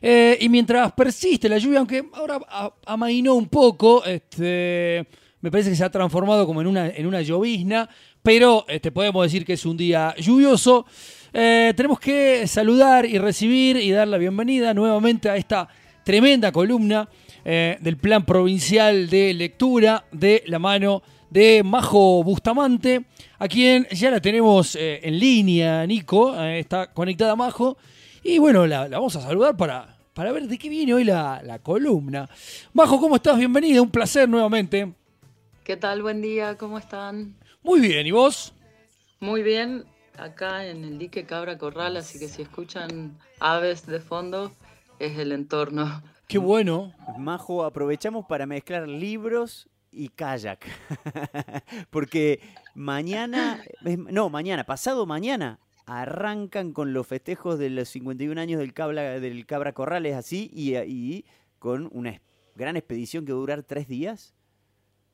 Eh, 0.00 0.38
y 0.40 0.48
mientras 0.48 0.92
persiste 0.92 1.48
la 1.48 1.58
lluvia, 1.58 1.78
aunque 1.78 2.04
ahora 2.14 2.40
amainó 2.86 3.34
un 3.34 3.48
poco, 3.48 4.04
este, 4.04 5.06
me 5.40 5.50
parece 5.50 5.70
que 5.70 5.76
se 5.76 5.84
ha 5.84 5.90
transformado 5.90 6.46
como 6.46 6.60
en 6.60 6.66
una, 6.66 6.88
en 6.88 7.06
una 7.06 7.22
llovizna, 7.22 7.88
pero 8.22 8.64
este, 8.68 8.92
podemos 8.92 9.24
decir 9.24 9.44
que 9.44 9.54
es 9.54 9.66
un 9.66 9.76
día 9.76 10.14
lluvioso. 10.18 10.86
Eh, 11.32 11.72
tenemos 11.76 12.00
que 12.00 12.46
saludar 12.46 13.04
y 13.06 13.18
recibir 13.18 13.76
y 13.76 13.90
dar 13.90 14.08
la 14.08 14.18
bienvenida 14.18 14.72
nuevamente 14.72 15.28
a 15.28 15.36
esta 15.36 15.68
tremenda 16.04 16.52
columna 16.52 17.08
eh, 17.44 17.76
del 17.80 17.96
Plan 17.96 18.24
Provincial 18.24 19.08
de 19.08 19.34
Lectura 19.34 20.04
de 20.12 20.42
la 20.46 20.58
mano 20.58 21.02
de 21.30 21.62
Majo 21.62 22.22
Bustamante, 22.24 23.04
a 23.38 23.48
quien 23.48 23.86
ya 23.90 24.10
la 24.10 24.20
tenemos 24.20 24.74
en 24.80 25.18
línea, 25.18 25.86
Nico, 25.86 26.34
está 26.42 26.90
conectada 26.90 27.36
Majo, 27.36 27.76
y 28.28 28.38
bueno, 28.38 28.66
la, 28.66 28.88
vamos 28.88 29.16
a 29.16 29.22
saludar 29.22 29.56
para, 29.56 29.96
para 30.12 30.32
ver 30.32 30.46
de 30.46 30.58
qué 30.58 30.68
viene 30.68 30.92
hoy 30.92 31.02
la, 31.02 31.40
la 31.42 31.60
columna. 31.60 32.28
Majo, 32.74 33.00
¿cómo 33.00 33.16
estás? 33.16 33.38
Bienvenida, 33.38 33.80
un 33.80 33.90
placer 33.90 34.28
nuevamente. 34.28 34.92
¿Qué 35.64 35.78
tal? 35.78 36.02
Buen 36.02 36.20
día, 36.20 36.58
¿cómo 36.58 36.76
están? 36.76 37.34
Muy 37.62 37.80
bien, 37.80 38.06
¿y 38.06 38.10
vos? 38.10 38.52
Muy 39.20 39.42
bien, 39.42 39.86
acá 40.18 40.66
en 40.66 40.84
el 40.84 40.98
dique 40.98 41.24
Cabra 41.24 41.56
Corral, 41.56 41.96
así 41.96 42.18
que 42.18 42.28
si 42.28 42.42
escuchan 42.42 43.18
aves 43.40 43.86
de 43.86 43.98
fondo, 43.98 44.52
es 44.98 45.18
el 45.18 45.32
entorno. 45.32 46.02
Qué 46.26 46.36
bueno. 46.36 46.92
Majo, 47.16 47.64
aprovechamos 47.64 48.26
para 48.26 48.44
mezclar 48.44 48.86
libros 48.86 49.70
y 49.90 50.10
kayak. 50.10 50.66
Porque 51.90 52.40
mañana, 52.74 53.62
no, 54.10 54.28
mañana, 54.28 54.64
pasado 54.64 55.06
mañana, 55.06 55.58
arrancan 55.88 56.72
con 56.72 56.92
los 56.92 57.06
festejos 57.06 57.58
de 57.58 57.70
los 57.70 57.88
51 57.88 58.38
años 58.40 58.60
del 58.60 58.74
Cabra, 58.74 59.18
del 59.20 59.46
Cabra 59.46 59.72
Corral, 59.72 60.04
es 60.04 60.14
así, 60.14 60.50
y, 60.52 60.76
y 60.76 61.24
con 61.58 61.88
una 61.92 62.20
gran 62.54 62.76
expedición 62.76 63.24
que 63.24 63.32
va 63.32 63.38
a 63.38 63.40
durar 63.40 63.62
tres 63.62 63.88
días. 63.88 64.34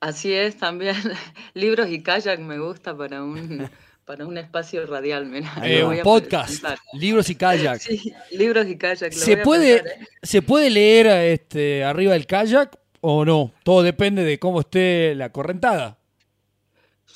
Así 0.00 0.32
es, 0.34 0.56
también 0.58 0.96
libros 1.54 1.88
y 1.88 2.02
kayak 2.02 2.40
me 2.40 2.58
gusta 2.58 2.96
para 2.96 3.22
un, 3.22 3.70
para 4.04 4.26
un 4.26 4.36
espacio 4.36 4.84
radial. 4.86 5.30
Eh, 5.62 5.84
un 5.84 5.98
podcast, 6.02 6.64
libros 6.92 7.30
y 7.30 7.36
kayak. 7.36 7.78
Sí, 7.80 8.12
libros 8.32 8.66
y 8.66 8.76
kayak. 8.76 9.12
¿Se, 9.12 9.36
puede, 9.38 9.76
¿eh? 9.76 9.82
¿Se 10.22 10.42
puede 10.42 10.70
leer 10.70 11.06
este, 11.06 11.84
arriba 11.84 12.14
del 12.14 12.26
kayak 12.26 12.76
o 13.00 13.24
no? 13.24 13.52
Todo 13.62 13.82
depende 13.82 14.24
de 14.24 14.38
cómo 14.38 14.60
esté 14.60 15.14
la 15.14 15.30
correntada. 15.30 15.98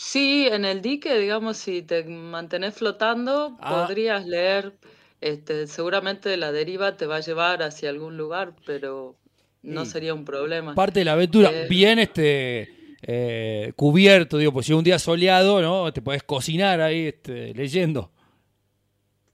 Sí, 0.00 0.46
en 0.48 0.64
el 0.64 0.80
dique, 0.80 1.18
digamos, 1.18 1.56
si 1.56 1.82
te 1.82 2.04
mantenés 2.04 2.76
flotando, 2.76 3.56
ah. 3.58 3.86
podrías 3.86 4.24
leer. 4.24 4.74
Este, 5.20 5.66
seguramente 5.66 6.36
la 6.36 6.52
deriva 6.52 6.96
te 6.96 7.06
va 7.06 7.16
a 7.16 7.20
llevar 7.20 7.64
hacia 7.64 7.90
algún 7.90 8.16
lugar, 8.16 8.54
pero 8.64 9.16
no 9.62 9.84
sería 9.84 10.14
un 10.14 10.24
problema. 10.24 10.76
Parte 10.76 11.00
de 11.00 11.04
la 11.04 11.14
aventura. 11.14 11.50
Eh, 11.50 11.66
bien, 11.68 11.98
este 11.98 12.96
eh, 13.02 13.72
cubierto, 13.74 14.38
digo, 14.38 14.52
pues 14.52 14.66
si 14.66 14.72
un 14.72 14.84
día 14.84 15.00
soleado, 15.00 15.60
¿no? 15.60 15.92
Te 15.92 16.00
puedes 16.00 16.22
cocinar 16.22 16.80
ahí 16.80 17.06
este, 17.06 17.52
leyendo. 17.54 18.12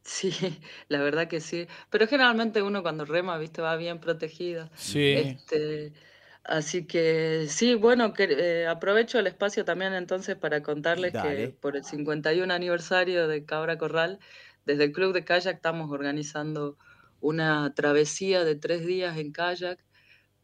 Sí, 0.03 0.33
la 0.89 1.03
verdad 1.03 1.29
que 1.29 1.43
sí. 1.43 1.67
Pero 1.91 2.07
generalmente 2.07 2.63
uno 2.63 2.83
cuando 2.83 3.05
rema, 3.05 3.37
viste, 3.37 3.61
va 3.61 3.77
bien 3.77 4.01
protegido. 4.01 4.71
Sí. 4.77 5.13
Este, 5.13 5.93
así 6.45 6.87
que 6.87 7.47
sí, 7.49 7.75
bueno, 7.75 8.13
que, 8.13 8.25
eh, 8.25 8.67
aprovecho 8.67 9.19
el 9.19 9.27
espacio 9.27 9.65
también 9.65 9.95
entonces 9.95 10.37
para 10.37 10.63
contarles 10.63 11.13
que 11.13 11.55
por 11.61 11.77
el 11.77 11.85
51 11.85 12.53
aniversario 12.53 13.29
de 13.29 13.45
Cabra 13.45 13.79
Corral, 13.79 14.19
desde 14.65 14.85
el 14.85 14.93
Club 14.93 15.13
de 15.13 15.25
Kayak 15.25 15.57
estamos 15.57 15.91
organizando 15.91 16.77
una 17.21 17.75
travesía 17.75 18.45
de 18.45 18.55
tres 18.55 18.87
días 18.87 19.17
en 19.17 19.33
kayak 19.33 19.79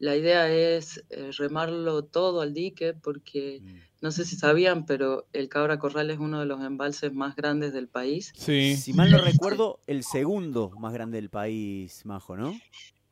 la 0.01 0.15
idea 0.15 0.51
es 0.51 1.03
eh, 1.11 1.29
remarlo 1.37 2.03
todo 2.03 2.41
al 2.41 2.55
dique 2.55 2.95
porque 2.95 3.61
mm. 3.61 3.75
no 4.01 4.11
sé 4.11 4.25
si 4.25 4.35
sabían, 4.35 4.87
pero 4.87 5.27
el 5.31 5.47
Cabra 5.47 5.77
Corral 5.77 6.09
es 6.09 6.17
uno 6.17 6.39
de 6.39 6.47
los 6.47 6.59
embalses 6.65 7.13
más 7.13 7.35
grandes 7.35 7.71
del 7.71 7.87
país. 7.87 8.33
Sí. 8.35 8.75
Si 8.77 8.93
mal 8.93 9.11
no 9.11 9.19
recuerdo, 9.21 9.79
el 9.85 10.03
segundo 10.03 10.71
más 10.79 10.91
grande 10.91 11.17
del 11.17 11.29
país, 11.29 12.03
Majo, 12.03 12.35
¿no? 12.35 12.59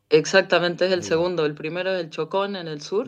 Exactamente, 0.09 0.86
es 0.88 0.92
el 0.92 1.03
segundo. 1.03 1.46
El 1.46 1.53
primero 1.53 1.92
es 1.92 2.03
el 2.03 2.09
Chocón 2.09 2.56
en 2.56 2.68
el 2.68 2.81
sur 2.81 3.08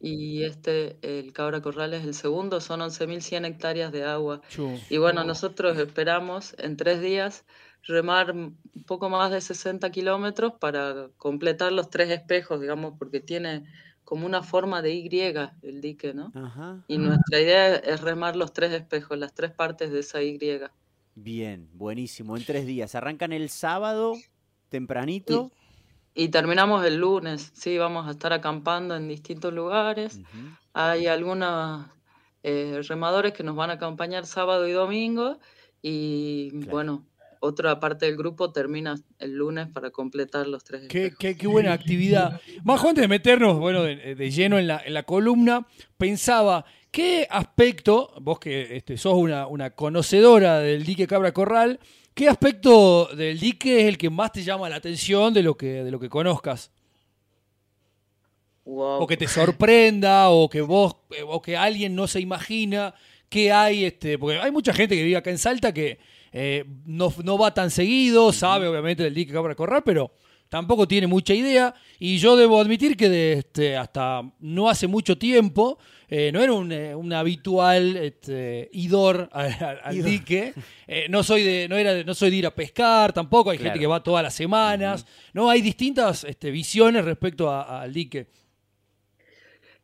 y 0.00 0.42
este, 0.42 0.96
el 1.02 1.32
Cabra 1.32 1.62
Corral 1.62 1.94
es 1.94 2.04
el 2.04 2.14
segundo. 2.14 2.60
Son 2.60 2.80
11.100 2.80 3.46
hectáreas 3.46 3.92
de 3.92 4.04
agua. 4.04 4.42
Y 4.90 4.98
bueno, 4.98 5.22
nosotros 5.24 5.78
esperamos 5.78 6.54
en 6.58 6.76
tres 6.76 7.00
días 7.00 7.44
remar 7.84 8.32
un 8.32 8.58
poco 8.86 9.08
más 9.08 9.30
de 9.30 9.40
60 9.40 9.90
kilómetros 9.90 10.54
para 10.60 11.08
completar 11.16 11.72
los 11.72 11.90
tres 11.90 12.10
espejos, 12.10 12.60
digamos, 12.60 12.94
porque 12.98 13.20
tiene 13.20 13.64
como 14.04 14.26
una 14.26 14.42
forma 14.42 14.82
de 14.82 14.94
Y 14.94 15.08
el 15.62 15.80
dique, 15.80 16.12
¿no? 16.12 16.32
Y 16.88 16.98
nuestra 16.98 17.40
idea 17.40 17.76
es 17.76 18.00
remar 18.00 18.36
los 18.36 18.52
tres 18.52 18.72
espejos, 18.72 19.16
las 19.16 19.32
tres 19.32 19.52
partes 19.52 19.92
de 19.92 20.00
esa 20.00 20.22
Y. 20.22 20.38
Bien, 21.14 21.68
buenísimo. 21.72 22.36
En 22.36 22.44
tres 22.44 22.66
días. 22.66 22.94
Arrancan 22.94 23.32
el 23.32 23.48
sábado, 23.48 24.14
tempranito. 24.68 25.50
Y, 25.54 25.61
terminamos 26.28 26.84
el 26.84 26.96
lunes, 26.96 27.50
sí, 27.54 27.78
vamos 27.78 28.06
a 28.06 28.10
estar 28.10 28.32
acampando 28.32 28.94
en 28.96 29.08
distintos 29.08 29.52
lugares. 29.52 30.20
Hay 30.74 31.06
algunos 31.06 31.86
eh, 32.42 32.80
remadores 32.88 33.32
que 33.32 33.42
nos 33.42 33.56
van 33.56 33.70
a 33.70 33.74
acompañar 33.74 34.26
sábado 34.26 34.66
y 34.68 34.72
domingo. 34.72 35.38
Y 35.80 36.50
bueno, 36.66 37.06
otra 37.40 37.80
parte 37.80 38.06
del 38.06 38.16
grupo 38.16 38.52
termina 38.52 38.94
el 39.18 39.34
lunes 39.34 39.68
para 39.68 39.90
completar 39.90 40.46
los 40.46 40.62
tres. 40.64 40.88
Qué, 40.88 41.12
qué, 41.18 41.46
buena 41.46 41.72
actividad. 41.72 42.40
Más 42.62 42.84
antes 42.84 43.02
de 43.02 43.08
meternos 43.08 43.58
bueno, 43.58 43.82
de, 43.82 44.30
lleno 44.30 44.58
en 44.58 44.68
la, 44.68 44.82
en 44.84 44.94
la, 44.94 45.02
columna, 45.02 45.66
pensaba, 45.96 46.64
¿qué 46.90 47.26
aspecto, 47.28 48.12
vos 48.20 48.38
que 48.38 48.76
este, 48.76 48.96
sos 48.96 49.14
una, 49.14 49.46
una 49.46 49.70
conocedora 49.70 50.60
del 50.60 50.84
dique 50.84 51.06
Cabra 51.08 51.32
Corral, 51.32 51.80
¿qué 52.14 52.28
aspecto 52.28 53.06
del 53.14 53.38
dique 53.38 53.80
es 53.80 53.86
el 53.86 53.98
que 53.98 54.10
más 54.10 54.32
te 54.32 54.42
llama 54.42 54.68
la 54.68 54.76
atención 54.76 55.32
de 55.34 55.42
lo 55.42 55.56
que, 55.56 55.84
de 55.84 55.90
lo 55.90 55.98
que 55.98 56.08
conozcas? 56.08 56.70
O 58.64 59.06
que 59.06 59.16
te 59.16 59.26
sorprenda, 59.26 60.30
o 60.30 60.48
que 60.48 60.60
vos, 60.60 60.96
o 61.26 61.42
que 61.42 61.56
alguien 61.56 61.96
no 61.96 62.06
se 62.06 62.20
imagina 62.20 62.94
qué 63.28 63.50
hay, 63.50 63.84
este, 63.84 64.18
porque 64.18 64.38
hay 64.38 64.52
mucha 64.52 64.72
gente 64.72 64.94
que 64.94 65.02
vive 65.02 65.16
acá 65.16 65.30
en 65.30 65.38
Salta 65.38 65.72
que 65.72 65.98
eh, 66.32 66.64
no, 66.86 67.12
no, 67.24 67.38
va 67.38 67.52
tan 67.52 67.70
seguido, 67.70 68.32
sabe 68.32 68.68
obviamente 68.68 69.02
del 69.02 69.14
dique 69.14 69.32
Cabra 69.32 69.54
Corral, 69.54 69.82
pero 69.84 70.12
tampoco 70.52 70.86
tiene 70.86 71.06
mucha 71.06 71.32
idea. 71.32 71.74
Y 71.98 72.18
yo 72.18 72.36
debo 72.36 72.60
admitir 72.60 72.94
que 72.94 73.08
de, 73.08 73.32
este, 73.32 73.74
hasta 73.74 74.20
no 74.40 74.68
hace 74.68 74.86
mucho 74.86 75.16
tiempo 75.16 75.78
eh, 76.08 76.30
no 76.30 76.42
era 76.42 76.52
un, 76.52 76.70
eh, 76.70 76.94
un 76.94 77.10
habitual 77.14 77.96
este, 77.96 78.68
idor 78.74 79.30
al, 79.32 80.02
dique. 80.02 80.52
no 81.08 81.22
soy 81.22 81.42
de 81.42 81.68
no 81.70 81.78
era 81.78 82.04
no 82.04 82.12
soy 82.12 82.28
de 82.28 82.36
ir 82.36 82.46
a 82.46 82.54
pescar 82.54 83.14
tampoco. 83.14 83.48
Hay 83.48 83.56
gente 83.56 83.78
que 83.78 83.86
va 83.86 84.02
todas 84.02 84.22
las 84.22 84.34
semanas. 84.34 85.06
No 85.32 85.48
hay 85.48 85.62
distintas 85.62 86.24
este, 86.24 86.50
visiones 86.50 87.02
respecto 87.06 87.50
al 87.50 87.90
dique. 87.90 88.26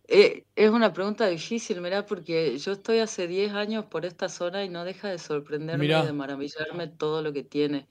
Eh, 0.06 0.44
es 0.54 0.70
una 0.70 0.92
pregunta 0.92 1.26
difícil, 1.28 1.80
mira, 1.80 2.04
porque 2.04 2.58
yo 2.58 2.72
estoy 2.72 2.98
hace 2.98 3.26
10 3.26 3.54
años 3.54 3.86
por 3.86 4.04
esta 4.04 4.28
zona 4.28 4.66
y 4.66 4.68
no 4.68 4.84
deja 4.84 5.08
de 5.08 5.18
sorprenderme, 5.18 5.86
de 5.86 6.12
maravillarme 6.12 6.88
todo 6.88 7.22
lo 7.22 7.32
que 7.32 7.42
tiene. 7.42 7.86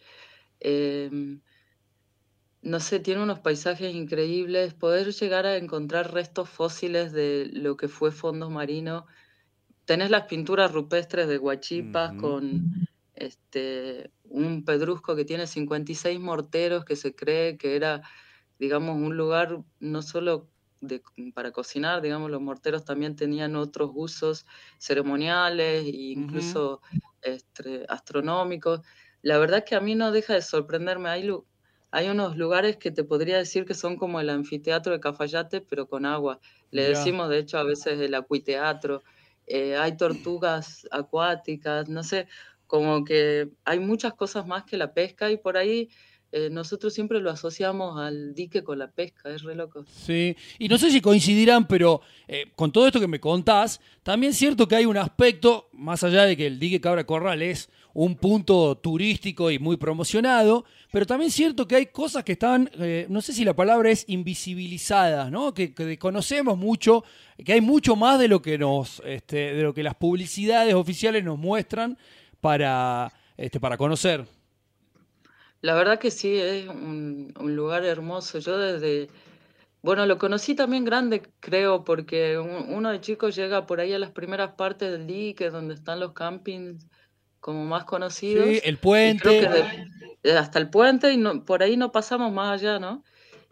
No 2.68 2.82
sé, 2.82 3.00
tiene 3.00 3.24
unos 3.24 3.40
paisajes 3.40 3.96
increíbles, 3.96 4.74
poder 4.74 5.14
llegar 5.14 5.46
a 5.46 5.56
encontrar 5.56 6.14
restos 6.14 6.50
fósiles 6.50 7.14
de 7.14 7.50
lo 7.54 7.78
que 7.78 7.88
fue 7.88 8.12
fondo 8.12 8.50
marino. 8.50 9.06
Tenés 9.86 10.10
las 10.10 10.24
pinturas 10.24 10.74
rupestres 10.74 11.30
de 11.30 11.38
Huachipas 11.38 12.12
con 12.20 12.90
este, 13.16 14.12
un 14.26 14.66
pedrusco 14.66 15.16
que 15.16 15.24
tiene 15.24 15.48
56 15.48 16.20
morteros 16.20 16.84
que 16.84 16.98
se 16.98 17.16
cree 17.16 17.58
que 17.58 17.78
era, 17.78 18.02
digamos, 18.60 18.98
un 18.98 19.16
lugar 19.16 19.64
no 19.80 20.02
solo 20.02 20.50
para 21.34 21.54
cocinar, 21.54 22.02
digamos, 22.02 22.30
los 22.30 22.42
morteros 22.42 22.84
también 22.84 23.16
tenían 23.16 23.56
otros 23.56 23.92
usos 23.94 24.46
ceremoniales 24.78 25.86
e 25.86 26.12
incluso 26.12 26.82
este, 27.22 27.86
astronómicos. 27.88 28.82
La 29.22 29.38
verdad 29.38 29.64
que 29.64 29.76
a 29.76 29.80
mí 29.80 29.96
no 29.96 30.12
deja 30.12 30.34
de 30.34 30.42
sorprenderme. 30.42 31.08
Hay, 31.08 31.24
hay 31.92 32.10
unos 32.10 32.38
lugares 32.38 32.78
que 32.78 32.92
te 32.92 33.04
podría 33.04 33.38
decir 33.38 33.66
que 33.66 33.74
son 33.74 33.96
como 33.98 34.20
el 34.20 34.30
anfiteatro 34.30 34.94
de 34.94 35.00
Cafayate, 35.00 35.62
pero 35.62 35.88
con 35.88 36.06
agua. 36.06 36.40
Le 36.72 36.84
decimos, 36.84 37.30
de 37.30 37.40
hecho, 37.40 37.58
a 37.58 37.64
veces 37.64 38.00
el 38.00 38.14
acuiteatro. 38.14 39.04
Eh, 39.46 39.78
hay 39.78 39.96
tortugas 39.96 40.88
acuáticas, 40.92 41.88
no 41.88 42.04
sé, 42.04 42.28
como 42.68 43.06
que 43.06 43.50
hay 43.64 43.80
muchas 43.80 44.14
cosas 44.14 44.46
más 44.46 44.66
que 44.66 44.78
la 44.78 44.94
pesca 44.94 45.32
y 45.32 45.38
por 45.38 45.58
ahí 45.58 45.90
eh, 46.32 46.50
nosotros 46.52 46.94
siempre 46.94 47.22
lo 47.22 47.32
asociamos 47.32 48.00
al 48.00 48.36
dique 48.36 48.64
con 48.64 48.80
la 48.80 48.92
pesca, 48.92 49.30
es 49.30 49.44
re 49.44 49.56
loco. 49.56 49.86
Sí, 49.88 50.36
y 50.60 50.68
no 50.68 50.78
sé 50.78 50.92
si 50.92 51.00
coincidirán, 51.00 51.68
pero 51.68 52.02
eh, 52.28 52.52
con 52.56 52.72
todo 52.72 52.86
esto 52.86 53.00
que 53.00 53.08
me 53.08 53.20
contás, 53.20 53.80
también 54.04 54.32
es 54.32 54.38
cierto 54.38 54.68
que 54.68 54.76
hay 54.76 54.86
un 54.86 54.98
aspecto, 54.98 55.70
más 55.72 56.04
allá 56.04 56.24
de 56.24 56.36
que 56.36 56.48
el 56.48 56.60
dique 56.60 56.82
Cabra 56.82 57.06
Corral 57.06 57.42
es 57.42 57.70
un 57.94 58.16
punto 58.16 58.76
turístico 58.78 59.50
y 59.50 59.58
muy 59.58 59.78
promocionado, 59.78 60.66
pero 60.92 61.06
también 61.06 61.30
es 61.30 61.34
cierto 61.34 61.68
que 61.68 61.78
hay 61.78 61.86
cosas 61.88 62.24
que 62.24 62.34
están, 62.34 62.70
eh, 62.78 63.08
no 63.10 63.22
sé 63.22 63.34
si 63.34 63.46
la 63.46 63.56
palabra 63.56 63.90
es 63.90 64.04
invisibilizadas, 64.08 65.32
¿no? 65.32 65.54
Que, 65.54 65.70
desconocemos 65.70 66.58
mucho, 66.58 67.04
que 67.44 67.54
hay 67.54 67.62
mucho 67.62 67.96
más 67.96 68.20
de 68.20 68.28
lo 68.28 68.42
que 68.42 68.58
nos, 68.58 69.02
este, 69.06 69.54
de 69.54 69.64
lo 69.64 69.74
que 69.74 69.82
las 69.82 69.96
publicidades 69.96 70.74
oficiales 70.74 71.24
nos 71.24 71.40
muestran 71.40 71.98
para, 72.40 73.12
este, 73.38 73.60
para 73.60 73.78
conocer. 73.78 74.37
La 75.68 75.76
verdad 75.76 76.00
que 76.00 76.12
sí, 76.12 76.34
es 76.40 76.66
un, 76.70 77.34
lugar 77.42 77.84
hermoso. 77.84 78.40
Yo 78.40 78.58
desde, 78.58 79.10
bueno, 79.82 80.06
lo 80.06 80.18
conocí 80.18 80.56
también 80.56 80.86
grande, 80.86 81.24
creo, 81.42 81.84
porque 81.84 82.38
uno 82.38 82.90
de 82.90 83.02
chicos 83.02 83.36
llega 83.36 83.66
por 83.66 83.82
ahí 83.82 83.92
a 83.92 84.00
las 84.00 84.12
primeras 84.12 84.54
partes 84.54 84.90
del 84.90 85.06
dique, 85.06 85.50
donde 85.50 85.74
están 85.74 86.00
los 86.00 86.14
campings 86.14 86.88
como 87.42 87.66
más 87.66 87.84
conocidos. 87.84 88.48
Sí, 88.48 88.62
el 88.64 88.78
puente. 88.78 89.46
hasta 90.34 90.58
el 90.58 90.70
puente 90.70 91.12
y 91.12 91.18
no, 91.18 91.44
por 91.44 91.62
ahí 91.62 91.76
no 91.76 91.92
pasamos 91.92 92.32
más 92.32 92.62
allá, 92.62 92.80
¿no? 92.80 93.04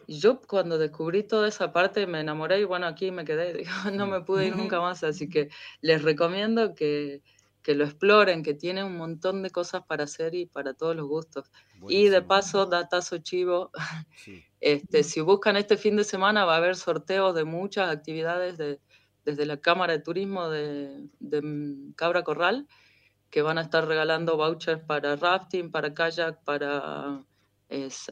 Yo 0.08 0.40
cuando 0.40 0.78
descubrí 0.78 1.22
toda 1.22 1.50
esa 1.50 1.74
parte 1.74 2.08
me 2.08 2.22
enamoré 2.22 2.62
y 2.62 2.64
bueno, 2.64 2.88
aquí 2.88 3.12
me 3.12 3.26
quedé, 3.26 3.66
no 3.94 4.08
me 4.08 4.22
pude 4.22 4.48
ir 4.48 4.56
nunca 4.56 4.80
más, 4.80 5.04
así 5.04 5.28
que 5.28 5.50
les 5.82 6.02
recomiendo 6.02 6.76
que, 6.76 7.24
que 7.66 7.74
lo 7.74 7.84
exploren, 7.84 8.44
que 8.44 8.54
tiene 8.54 8.84
un 8.84 8.96
montón 8.96 9.42
de 9.42 9.50
cosas 9.50 9.82
para 9.88 10.04
hacer 10.04 10.36
y 10.36 10.46
para 10.46 10.76
todos 10.76 10.96
los 10.96 11.08
gustos. 11.08 11.52
Y 11.90 12.10
de 12.10 12.22
paso, 12.22 12.68
datazo 12.68 13.18
chivo, 13.18 13.72
este, 14.62 15.02
si 15.02 15.20
buscan 15.22 15.58
este 15.58 15.76
fin 15.76 15.96
de 15.96 16.04
semana 16.04 16.46
va 16.46 16.54
a 16.54 16.58
haber 16.58 16.76
sorteos 16.76 17.34
de 17.34 17.44
muchas 17.44 17.90
actividades 17.90 18.60
de, 18.60 18.80
desde 19.26 19.48
la 19.48 19.58
Cámara 19.58 19.94
de 19.94 20.00
Turismo 20.00 20.48
de, 20.48 21.10
Cabra 21.96 22.24
Corral, 22.24 22.68
que 23.32 23.42
van 23.42 23.58
a 23.58 23.62
estar 23.62 23.88
regalando 23.88 24.38
vouchers 24.38 24.84
para 24.84 25.16
rafting, 25.16 25.72
para 25.72 25.92
kayak, 25.92 26.44
para 26.44 27.26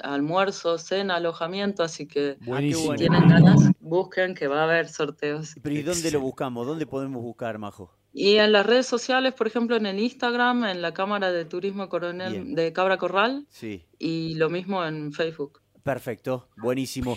almuerzo, 0.01 0.79
cena, 0.79 1.17
alojamiento, 1.17 1.83
así 1.83 2.07
que 2.07 2.39
si 2.41 2.89
tienen 2.95 3.29
ganas, 3.29 3.69
busquen 3.79 4.33
que 4.33 4.47
va 4.47 4.61
a 4.61 4.63
haber 4.63 4.89
sorteos. 4.89 5.53
Pero 5.61 5.75
¿y 5.75 5.83
dónde 5.83 6.09
lo 6.09 6.21
buscamos? 6.21 6.65
¿Dónde 6.65 6.87
podemos 6.87 7.21
buscar, 7.21 7.59
Majo? 7.59 8.02
Y 8.13 8.37
en 8.37 8.51
las 8.51 8.65
redes 8.65 8.85
sociales, 8.85 9.33
por 9.33 9.47
ejemplo, 9.47 9.75
en 9.75 9.87
el 9.87 9.99
Instagram, 9.99 10.65
en 10.65 10.83
la 10.83 10.93
Cámara 10.93 11.31
de 11.31 11.45
Turismo 11.45 11.89
Coronel 11.89 12.53
de 12.53 12.71
Cabra 12.71 12.97
Corral. 12.97 13.47
Sí. 13.49 13.85
Y 13.97 14.35
lo 14.35 14.51
mismo 14.51 14.85
en 14.85 15.11
Facebook. 15.11 15.61
Perfecto, 15.81 16.47
buenísimo. 16.57 17.15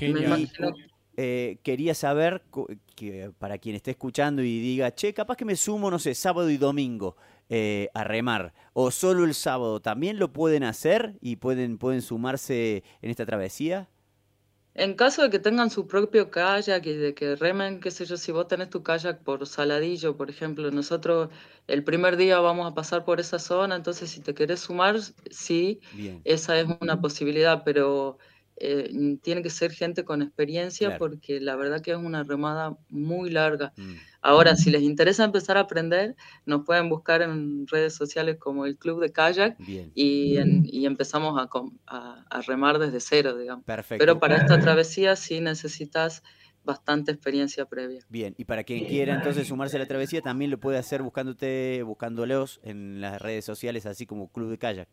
Eh, 1.18 1.58
quería 1.62 1.94
saber, 1.94 2.42
que 2.94 3.30
para 3.38 3.58
quien 3.58 3.76
esté 3.76 3.92
escuchando 3.92 4.42
y 4.42 4.58
diga, 4.58 4.94
che, 4.94 5.14
capaz 5.14 5.36
que 5.36 5.44
me 5.44 5.56
sumo, 5.56 5.90
no 5.90 5.98
sé, 5.98 6.14
sábado 6.14 6.50
y 6.50 6.58
domingo 6.58 7.16
eh, 7.48 7.88
a 7.94 8.04
remar, 8.04 8.52
o 8.74 8.90
solo 8.90 9.24
el 9.24 9.32
sábado, 9.32 9.80
¿también 9.80 10.18
lo 10.18 10.32
pueden 10.32 10.64
hacer 10.64 11.16
y 11.20 11.36
pueden, 11.36 11.78
pueden 11.78 12.02
sumarse 12.02 12.84
en 13.00 13.10
esta 13.10 13.24
travesía? 13.24 13.88
En 14.78 14.94
caso 14.94 15.22
de 15.22 15.30
que 15.30 15.38
tengan 15.38 15.70
su 15.70 15.86
propio 15.86 16.30
kayak 16.30 16.84
y 16.86 16.92
de 16.92 17.14
que 17.14 17.34
remen, 17.34 17.80
qué 17.80 17.90
sé 17.90 18.04
yo, 18.04 18.16
si 18.18 18.30
vos 18.30 18.46
tenés 18.46 18.68
tu 18.68 18.82
kayak 18.82 19.22
por 19.24 19.46
Saladillo, 19.46 20.16
por 20.18 20.28
ejemplo, 20.28 20.70
nosotros 20.70 21.30
el 21.66 21.82
primer 21.82 22.18
día 22.18 22.40
vamos 22.40 22.70
a 22.70 22.74
pasar 22.74 23.02
por 23.06 23.18
esa 23.18 23.38
zona, 23.38 23.74
entonces 23.76 24.10
si 24.10 24.20
te 24.20 24.34
querés 24.34 24.60
sumar, 24.60 25.00
sí, 25.30 25.80
esa 26.24 26.60
es 26.60 26.66
una 26.80 27.00
posibilidad, 27.00 27.62
pero 27.64 28.18
eh, 28.58 29.18
tiene 29.22 29.42
que 29.42 29.50
ser 29.50 29.72
gente 29.72 30.04
con 30.04 30.22
experiencia 30.22 30.96
porque 30.96 31.40
la 31.40 31.56
verdad 31.56 31.82
que 31.82 31.90
es 31.92 31.96
una 31.98 32.22
remada 32.22 32.76
muy 32.88 33.30
larga. 33.30 33.72
Mm. 33.76 33.94
Ahora, 34.22 34.56
si 34.56 34.70
les 34.70 34.82
interesa 34.82 35.24
empezar 35.24 35.56
a 35.56 35.60
aprender, 35.60 36.16
nos 36.46 36.64
pueden 36.64 36.88
buscar 36.88 37.22
en 37.22 37.66
redes 37.68 37.94
sociales 37.94 38.38
como 38.38 38.66
el 38.66 38.76
Club 38.76 39.00
de 39.00 39.12
Kayak 39.12 39.56
y, 39.94 40.36
empezamos 40.84 41.38
a, 41.86 42.40
remar 42.46 42.78
desde 42.78 43.00
cero, 43.00 43.36
digamos. 43.36 43.64
Perfecto. 43.64 44.02
Pero 44.02 44.18
para 44.18 44.36
esta 44.36 44.58
travesía 44.58 45.14
sí 45.16 45.40
necesitas 45.40 46.22
bastante 46.64 47.12
experiencia 47.12 47.66
previa. 47.66 48.00
Bien, 48.08 48.34
y 48.36 48.44
para 48.44 48.64
quien 48.64 48.86
quiera 48.86 49.14
entonces 49.14 49.46
sumarse 49.46 49.76
a 49.76 49.78
la 49.78 49.86
travesía, 49.86 50.20
también 50.20 50.50
lo 50.50 50.58
puede 50.58 50.78
hacer 50.78 51.02
buscándote, 51.02 51.82
buscándolos 51.84 52.60
en 52.64 53.00
las 53.00 53.22
redes 53.22 53.44
sociales, 53.44 53.86
así 53.86 54.06
como 54.06 54.32
Club 54.32 54.50
de 54.50 54.58
Kayak. 54.58 54.88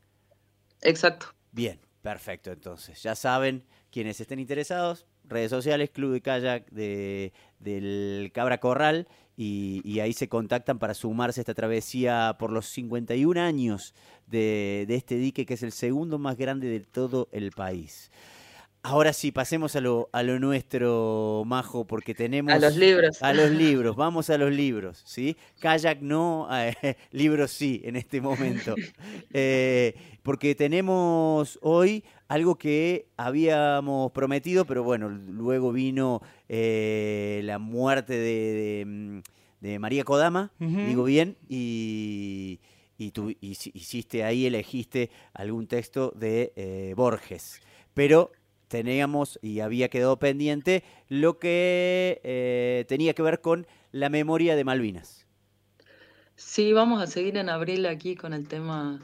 Exacto. 0.81 1.27
Bien, 1.51 1.79
Perfecto, 2.03 2.51
entonces 2.51 3.01
ya 3.01 3.15
saben 3.15 3.63
quienes 3.89 4.19
estén 4.19 4.37
interesados, 4.37 5.07
redes 5.23 5.49
sociales, 5.49 5.89
Club 5.89 6.11
de 6.11 6.21
Kayak 6.21 6.69
de, 6.69 7.31
del 7.59 8.29
Cabra 8.33 8.59
Corral 8.59 9.07
y, 9.37 10.01
ahí 10.01 10.11
se 10.11 10.27
contactan 10.27 10.79
para 10.79 10.95
sumarse 10.95 11.39
a 11.39 11.43
esta 11.43 11.53
travesía 11.53 12.35
por 12.37 12.51
los 12.51 12.65
51 12.67 13.39
años 13.39 13.95
de, 14.27 14.83
de 14.85 14.95
este 14.95 15.15
dique 15.15 15.45
que 15.45 15.53
es 15.53 15.63
el 15.63 15.71
segundo 15.71 16.19
más 16.19 16.35
grande 16.35 16.67
de 16.67 16.81
todo 16.81 17.29
el 17.31 17.51
país. 17.51 18.11
Ahora 18.85 19.13
sí, 19.13 19.31
pasemos 19.31 19.77
a 19.77 19.81
lo, 19.81 20.09
a 20.11 20.23
lo 20.23 20.39
nuestro, 20.39 21.43
Majo, 21.45 21.87
porque 21.87 22.13
tenemos... 22.13 22.53
A 22.53 22.59
los 22.59 22.75
libros. 22.75 23.23
A 23.23 23.31
los 23.31 23.49
libros, 23.65 23.95
vamos 23.95 24.29
a 24.29 24.37
los 24.37 24.51
libros, 24.51 25.01
¿sí? 25.05 25.37
Kayak 25.61 26.01
no, 26.01 26.49
eh, 26.51 26.97
libros 27.11 27.51
sí, 27.51 27.81
en 27.85 27.95
este 27.95 28.19
momento. 28.19 28.75
Eh, 29.35 29.95
porque 30.21 30.53
tenemos 30.53 31.57
hoy 31.61 32.03
algo 32.27 32.55
que 32.55 33.07
habíamos 33.17 34.11
prometido, 34.11 34.65
pero 34.65 34.83
bueno, 34.83 35.09
luego 35.09 35.71
vino 35.71 36.21
eh, 36.49 37.41
la 37.43 37.57
muerte 37.57 38.13
de, 38.13 39.23
de, 39.59 39.79
María 39.79 40.03
Kodama, 40.03 40.51
digo 40.59 41.05
bien, 41.05 41.37
y, 41.49 42.59
y 42.97 43.11
tú 43.11 43.33
hiciste 43.41 44.23
ahí, 44.23 44.45
elegiste 44.45 45.09
algún 45.33 45.67
texto 45.67 46.13
de 46.15 46.93
Borges. 46.95 47.59
Pero 47.95 48.31
teníamos 48.73 49.37
y 49.43 49.59
había 49.59 49.87
quedado 49.87 50.17
pendiente 50.17 50.83
lo 51.07 51.37
que 51.37 52.19
eh, 52.23 52.85
tenía 52.87 53.13
que 53.13 53.21
ver 53.21 53.39
con 53.39 53.67
la 53.91 54.09
memoria 54.09 54.55
de 54.55 54.63
Malvinas. 54.63 55.27
Sí, 56.35 56.73
vamos 56.73 56.99
a 56.99 57.05
seguir 57.05 57.37
en 57.37 57.49
abril 57.49 57.85
aquí 57.85 58.15
con 58.15 58.33
el 58.33 58.47
tema 58.47 58.99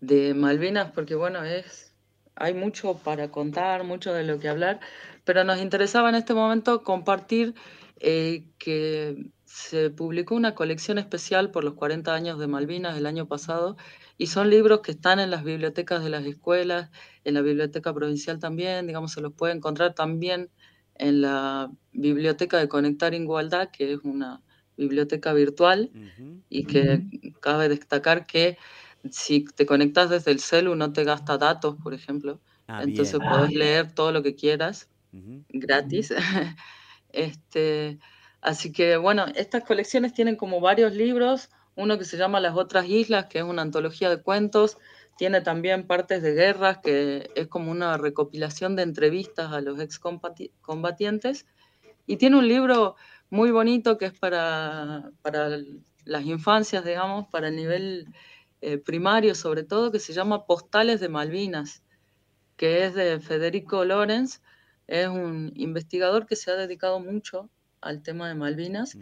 de 0.00 0.34
Malvinas, 0.34 0.90
porque 0.90 1.14
bueno, 1.14 1.44
es 1.44 1.94
hay 2.34 2.54
mucho 2.54 2.98
para 3.04 3.30
contar, 3.30 3.84
mucho 3.84 4.12
de 4.12 4.24
lo 4.24 4.40
que 4.40 4.48
hablar, 4.48 4.80
pero 5.22 5.44
nos 5.44 5.60
interesaba 5.60 6.08
en 6.08 6.16
este 6.16 6.34
momento 6.34 6.82
compartir 6.82 7.54
eh, 8.00 8.48
que 8.58 9.30
se 9.54 9.88
publicó 9.90 10.34
una 10.34 10.56
colección 10.56 10.98
especial 10.98 11.52
por 11.52 11.62
los 11.62 11.74
40 11.74 12.12
años 12.12 12.40
de 12.40 12.48
Malvinas 12.48 12.98
el 12.98 13.06
año 13.06 13.28
pasado 13.28 13.76
y 14.18 14.26
son 14.26 14.50
libros 14.50 14.80
que 14.80 14.90
están 14.90 15.20
en 15.20 15.30
las 15.30 15.44
bibliotecas 15.44 16.02
de 16.02 16.10
las 16.10 16.26
escuelas, 16.26 16.90
en 17.22 17.34
la 17.34 17.40
biblioteca 17.40 17.94
provincial 17.94 18.40
también, 18.40 18.88
digamos, 18.88 19.12
se 19.12 19.20
los 19.20 19.32
puede 19.32 19.54
encontrar 19.54 19.94
también 19.94 20.50
en 20.96 21.20
la 21.20 21.70
biblioteca 21.92 22.58
de 22.58 22.66
Conectar 22.66 23.14
Igualdad, 23.14 23.70
que 23.70 23.92
es 23.92 24.00
una 24.02 24.42
biblioteca 24.76 25.32
virtual 25.32 25.92
y 26.48 26.66
que 26.66 27.04
cabe 27.40 27.68
destacar 27.68 28.26
que 28.26 28.58
si 29.08 29.44
te 29.44 29.66
conectas 29.66 30.10
desde 30.10 30.32
el 30.32 30.40
celu 30.40 30.74
no 30.74 30.92
te 30.92 31.04
gasta 31.04 31.38
datos, 31.38 31.76
por 31.80 31.94
ejemplo. 31.94 32.40
Ah, 32.66 32.82
Entonces 32.82 33.20
puedes 33.20 33.52
leer 33.52 33.92
todo 33.92 34.10
lo 34.10 34.20
que 34.24 34.34
quieras 34.34 34.90
gratis. 35.48 36.12
este, 37.10 38.00
así 38.44 38.72
que 38.72 38.96
bueno, 38.96 39.26
estas 39.34 39.64
colecciones 39.64 40.14
tienen 40.14 40.36
como 40.36 40.60
varios 40.60 40.92
libros 40.94 41.50
uno 41.76 41.98
que 41.98 42.04
se 42.04 42.16
llama 42.16 42.40
Las 42.40 42.56
otras 42.56 42.88
islas, 42.88 43.26
que 43.26 43.38
es 43.38 43.44
una 43.44 43.62
antología 43.62 44.08
de 44.08 44.22
cuentos, 44.22 44.78
tiene 45.16 45.40
también 45.40 45.86
partes 45.86 46.22
de 46.22 46.34
guerras, 46.34 46.78
que 46.78 47.30
es 47.34 47.48
como 47.48 47.70
una 47.70 47.96
recopilación 47.96 48.76
de 48.76 48.82
entrevistas 48.82 49.52
a 49.52 49.60
los 49.60 49.80
excombatientes, 49.80 51.46
y 52.06 52.16
tiene 52.16 52.36
un 52.36 52.48
libro 52.48 52.96
muy 53.30 53.50
bonito 53.50 53.98
que 53.98 54.06
es 54.06 54.18
para, 54.18 55.10
para 55.22 55.58
las 56.04 56.24
infancias, 56.24 56.84
digamos, 56.84 57.26
para 57.28 57.48
el 57.48 57.56
nivel 57.56 58.08
eh, 58.60 58.78
primario 58.78 59.34
sobre 59.34 59.64
todo, 59.64 59.90
que 59.90 59.98
se 59.98 60.12
llama 60.12 60.46
Postales 60.46 61.00
de 61.00 61.08
Malvinas, 61.08 61.82
que 62.56 62.84
es 62.84 62.94
de 62.94 63.20
Federico 63.20 63.84
Lorenz, 63.84 64.40
es 64.86 65.08
un 65.08 65.52
investigador 65.56 66.26
que 66.26 66.36
se 66.36 66.50
ha 66.50 66.56
dedicado 66.56 67.00
mucho 67.00 67.48
al 67.84 68.02
tema 68.02 68.28
de 68.28 68.34
Malvinas 68.34 68.96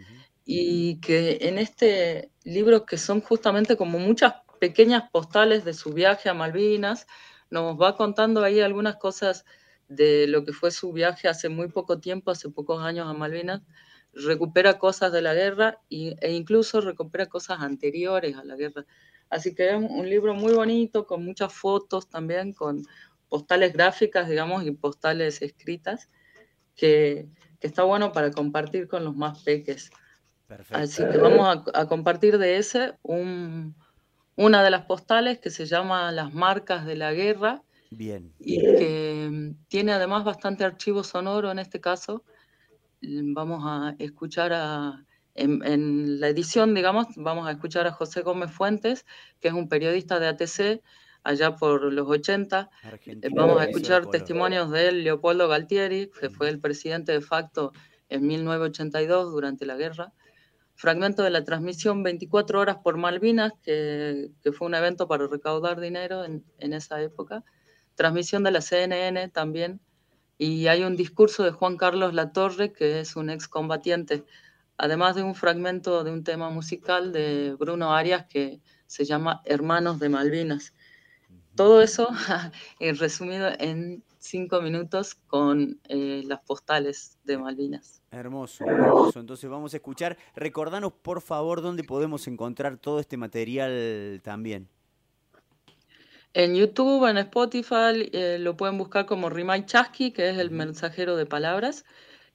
y 0.45 0.99
que 0.99 1.39
en 1.41 1.57
este 1.57 2.31
libro, 2.43 2.85
que 2.85 2.97
son 2.97 3.21
justamente 3.21 3.77
como 3.77 3.97
muchas 3.97 4.33
pequeñas 4.59 5.09
postales 5.11 5.65
de 5.65 5.73
su 5.73 5.93
viaje 5.93 6.29
a 6.29 6.33
Malvinas, 6.33 7.07
nos 7.49 7.79
va 7.79 7.95
contando 7.95 8.43
ahí 8.43 8.59
algunas 8.59 8.97
cosas 8.97 9.45
de 9.87 10.27
lo 10.27 10.43
que 10.43 10.53
fue 10.53 10.71
su 10.71 10.91
viaje 10.91 11.27
hace 11.27 11.49
muy 11.49 11.67
poco 11.67 11.99
tiempo, 11.99 12.31
hace 12.31 12.49
pocos 12.49 12.83
años 12.83 13.07
a 13.07 13.13
Malvinas, 13.13 13.61
recupera 14.13 14.77
cosas 14.77 15.11
de 15.11 15.21
la 15.21 15.33
guerra 15.33 15.79
e 15.89 16.33
incluso 16.33 16.81
recupera 16.81 17.27
cosas 17.27 17.61
anteriores 17.61 18.35
a 18.37 18.43
la 18.43 18.55
guerra. 18.55 18.85
Así 19.29 19.55
que 19.55 19.69
es 19.69 19.75
un 19.75 20.07
libro 20.09 20.33
muy 20.35 20.53
bonito, 20.53 21.07
con 21.07 21.25
muchas 21.25 21.53
fotos 21.53 22.07
también, 22.09 22.53
con 22.53 22.83
postales 23.29 23.73
gráficas, 23.73 24.29
digamos, 24.29 24.65
y 24.65 24.71
postales 24.71 25.41
escritas, 25.41 26.09
que, 26.75 27.27
está 27.61 27.83
bueno 27.83 28.11
para 28.11 28.31
compartir 28.31 28.87
con 28.87 29.05
los 29.05 29.15
más 29.15 29.41
peques. 29.43 29.89
Así 30.71 31.03
que 31.09 31.17
vamos 31.17 31.63
a, 31.73 31.87
compartir 31.87 32.37
de 32.37 32.57
ese 32.57 32.93
una 34.35 34.63
de 34.63 34.69
las 34.69 34.85
postales 34.85 35.39
que 35.39 35.49
se 35.49 35.65
llama 35.65 36.11
Las 36.11 36.33
marcas 36.33 36.85
de 36.85 36.95
la 36.95 37.13
guerra. 37.13 37.63
Bien. 37.89 38.33
Y 38.39 38.59
que 38.59 39.53
tiene 39.67 39.93
además 39.93 40.23
bastante 40.23 40.63
archivo 40.63 41.03
sonoro 41.03 41.51
en 41.51 41.59
este 41.59 41.79
caso. 41.79 42.23
Vamos 43.01 43.63
a 43.65 43.95
escuchar 43.97 44.51
a, 44.53 45.05
en, 45.35 46.19
la 46.19 46.27
edición, 46.27 46.73
digamos, 46.73 47.07
vamos 47.15 47.47
a 47.47 47.51
escuchar 47.51 47.87
a 47.87 47.91
José 47.91 48.21
Gómez 48.21 48.51
Fuentes, 48.51 49.05
que 49.39 49.47
es 49.47 49.53
un 49.53 49.67
periodista 49.67 50.19
de 50.19 50.27
ATC 50.27 50.83
allá 51.23 51.55
por 51.55 51.91
los 51.91 52.07
80. 52.07 52.69
vamos 53.31 53.61
a 53.61 53.65
escuchar 53.65 54.07
testimonios 54.07 54.71
de 54.71 54.89
él, 54.89 55.03
Leopoldo 55.03 55.47
Galtieri, 55.47 56.09
que 56.19 56.29
fue 56.29 56.49
el 56.49 56.59
presidente 56.59 57.11
de 57.11 57.21
facto 57.21 57.71
en 58.09 58.27
1982 58.27 59.31
durante 59.31 59.65
la 59.65 59.75
guerra. 59.75 60.13
Fragmento 60.75 61.23
de 61.23 61.29
la 61.29 61.43
transmisión 61.43 62.03
24 62.03 62.59
horas 62.59 62.77
por 62.83 62.97
Malvinas, 62.97 63.53
que, 63.61 64.31
fue 64.57 64.67
un 64.67 64.75
evento 64.75 65.07
para 65.07 65.27
recaudar 65.27 65.79
dinero 65.79 66.25
en, 66.25 66.43
en 66.59 66.73
esa 66.73 67.01
época. 67.01 67.43
Transmisión 67.95 68.43
de 68.43 68.51
la 68.51 68.61
CNN 68.61 69.29
también. 69.29 69.79
Y 70.37 70.67
hay 70.67 70.83
un 70.83 70.95
discurso 70.95 71.43
de 71.43 71.51
Juan 71.51 71.77
Carlos 71.77 72.13
Latorre, 72.13 72.73
que 72.73 72.99
es 72.99 73.15
un 73.15 73.29
excombatiente 73.29 74.25
además 74.77 75.15
de 75.15 75.23
un 75.23 75.35
fragmento 75.35 76.03
de 76.03 76.11
un 76.11 76.23
tema 76.23 76.49
musical 76.49 77.11
de 77.11 77.55
Bruno 77.59 77.93
Arias 77.93 78.25
que 78.25 78.59
se 78.87 79.05
llama 79.05 79.41
Hermanos 79.45 79.99
de 79.99 80.09
Malvinas. 80.09 80.73
Todo 81.55 81.81
eso 81.81 82.09
resumido 82.79 83.49
en 83.59 84.03
cinco 84.17 84.61
minutos 84.61 85.15
con 85.15 85.79
eh, 85.89 86.23
las 86.25 86.41
postales 86.41 87.17
de 87.23 87.37
Malvinas. 87.37 88.01
Hermoso, 88.11 88.65
hermoso. 88.65 89.19
Entonces 89.19 89.49
vamos 89.49 89.73
a 89.73 89.77
escuchar. 89.77 90.17
Recordanos, 90.35 90.93
por 90.93 91.21
favor, 91.21 91.61
dónde 91.61 91.83
podemos 91.83 92.27
encontrar 92.27 92.77
todo 92.77 92.99
este 92.99 93.17
material 93.17 94.21
también. 94.23 94.69
En 96.35 96.55
YouTube, 96.55 97.07
en 97.07 97.17
Spotify, 97.19 98.09
eh, 98.11 98.37
lo 98.39 98.57
pueden 98.57 98.79
buscar 98.79 99.05
como 99.05 99.29
Rimay 99.29 99.67
Chasqui, 99.67 100.11
que 100.11 100.29
es 100.29 100.39
el 100.39 100.49
mensajero 100.49 101.15
de 101.15 101.27
palabras. 101.27 101.85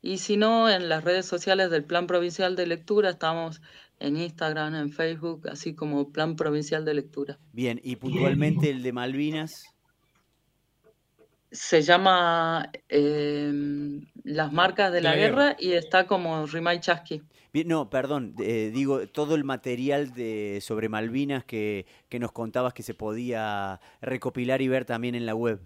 Y 0.01 0.19
si 0.19 0.37
no, 0.37 0.71
en 0.71 0.89
las 0.89 1.03
redes 1.03 1.27
sociales 1.27 1.71
del 1.71 1.85
Plan 1.85 2.07
Provincial 2.07 2.55
de 2.55 2.69
Lectura 2.69 3.11
estamos 3.11 3.61
en 4.01 4.17
Instagram, 4.17 4.75
en 4.75 4.91
Facebook, 4.91 5.49
así 5.49 5.75
como 5.75 6.13
Plan 6.13 6.37
Provincial 6.37 6.85
de 6.85 6.95
Lectura. 6.95 7.39
Bien, 7.53 7.81
y 7.83 7.97
puntualmente 7.97 8.71
el 8.71 8.83
de 8.83 8.93
Malvinas. 8.93 9.65
Se 11.51 11.83
llama 11.83 12.71
em, 12.89 14.07
Las 14.23 14.53
marcas 14.53 14.93
de 14.93 15.01
la, 15.01 15.17
guerra, 15.17 15.57
y 15.59 15.73
está 15.73 16.07
como 16.07 16.47
Rimay 16.47 16.81
Chasqui. 16.81 17.23
no, 17.65 17.89
perdón, 17.91 18.35
eh, 18.41 18.71
digo, 18.73 19.07
todo 19.09 19.35
el 19.35 19.45
material 19.45 20.13
de, 20.13 20.59
sobre 20.61 20.89
Malvinas 20.89 21.45
que, 21.45 21.87
que 22.09 22.19
nos 22.19 22.33
contabas 22.33 22.75
que 22.75 22.83
se 22.83 22.95
podía 22.95 23.81
recopilar 24.03 24.61
y 24.63 24.69
ver 24.69 24.85
también 24.85 25.15
en 25.15 25.27
la 25.27 25.35
web. 25.35 25.61